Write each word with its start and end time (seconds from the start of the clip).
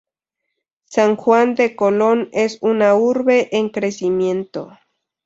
San 0.85 1.15
Juan 1.15 1.53
de 1.53 1.75
Colón 1.75 2.29
es 2.33 2.57
una 2.63 2.95
urbe 2.95 3.55
en 3.55 3.69
crecimiento. 3.69 4.75